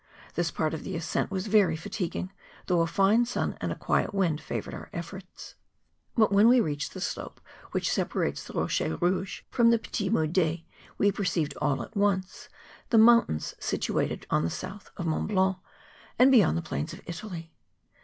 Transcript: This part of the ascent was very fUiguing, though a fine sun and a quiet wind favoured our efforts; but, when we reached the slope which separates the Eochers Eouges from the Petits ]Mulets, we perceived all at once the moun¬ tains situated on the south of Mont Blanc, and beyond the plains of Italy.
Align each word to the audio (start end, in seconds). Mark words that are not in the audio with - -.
This 0.33 0.49
part 0.49 0.73
of 0.73 0.83
the 0.83 0.95
ascent 0.95 1.29
was 1.29 1.45
very 1.45 1.77
fUiguing, 1.77 2.31
though 2.65 2.81
a 2.81 2.87
fine 2.87 3.23
sun 3.23 3.55
and 3.61 3.71
a 3.71 3.75
quiet 3.75 4.15
wind 4.15 4.41
favoured 4.41 4.73
our 4.73 4.89
efforts; 4.91 5.53
but, 6.15 6.31
when 6.31 6.47
we 6.49 6.59
reached 6.59 6.95
the 6.95 6.99
slope 6.99 7.39
which 7.71 7.91
separates 7.93 8.43
the 8.43 8.53
Eochers 8.55 8.97
Eouges 8.97 9.41
from 9.51 9.69
the 9.69 9.77
Petits 9.77 10.09
]Mulets, 10.11 10.63
we 10.97 11.11
perceived 11.11 11.53
all 11.61 11.83
at 11.83 11.95
once 11.95 12.49
the 12.89 12.97
moun¬ 12.97 13.27
tains 13.27 13.53
situated 13.61 14.25
on 14.31 14.43
the 14.43 14.49
south 14.49 14.89
of 14.97 15.05
Mont 15.05 15.27
Blanc, 15.27 15.57
and 16.17 16.31
beyond 16.31 16.57
the 16.57 16.63
plains 16.63 16.93
of 16.93 17.01
Italy. 17.05 17.53